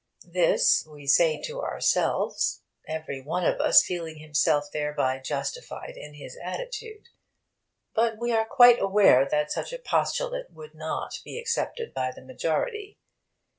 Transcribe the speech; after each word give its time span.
This 0.33 0.83
we 0.91 1.05
say 1.05 1.39
to 1.43 1.61
ourselves, 1.61 2.63
every 2.87 3.21
one 3.21 3.45
of 3.45 3.61
us 3.61 3.83
feeling 3.85 4.17
himself 4.17 4.71
thereby 4.73 5.19
justified 5.19 5.93
in 5.95 6.15
his 6.15 6.39
attitude. 6.43 7.09
But 7.93 8.17
we 8.17 8.31
are 8.31 8.47
quite 8.49 8.81
aware 8.81 9.27
that 9.29 9.51
such 9.51 9.71
a 9.71 9.77
postulate 9.77 10.49
would 10.51 10.73
not 10.73 11.19
be 11.23 11.37
accepted 11.37 11.93
by 11.93 12.09
time 12.13 12.25
majority. 12.25 12.97